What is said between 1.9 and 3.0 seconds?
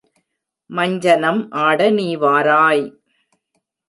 நீ வாராய்!